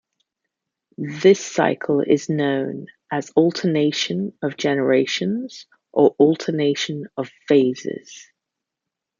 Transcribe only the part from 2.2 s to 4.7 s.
known as alternation of